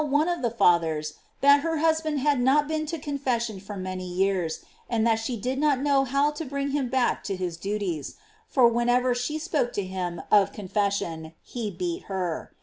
one 0.03 0.27
of 0.27 0.41
the 0.41 0.49
fathers 0.49 1.13
that 1.41 1.59
her 1.59 1.77
husband 1.77 2.19
had 2.19 2.41
not 2.41 2.67
been 2.67 2.87
to 2.87 2.97
confession 2.97 3.59
for 3.59 3.77
many 3.77 4.09
years, 4.11 4.61
and 4.89 5.05
that 5.05 5.19
she 5.19 5.37
did 5.39 5.59
not 5.59 5.77
know 5.79 6.03
how 6.05 6.31
to 6.31 6.43
bring 6.43 6.71
him 6.71 6.89
back 6.89 7.23
to 7.23 7.35
his 7.35 7.55
duties, 7.55 8.15
for 8.47 8.67
whenever 8.67 9.13
she 9.13 9.37
spoke 9.37 9.71
to 9.71 9.83
him 9.85 10.19
of 10.31 10.51
confession 10.51 11.33
he 11.43 11.69
beat 11.69 12.05
her. 12.05 12.51